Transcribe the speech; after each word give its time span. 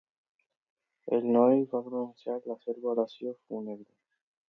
El 1.17 1.27
noi 1.35 1.63
va 1.75 1.83
pronunciar 1.91 2.41
la 2.49 2.59
seva 2.67 2.93
oració 2.97 3.39
fúnebre. 3.45 3.93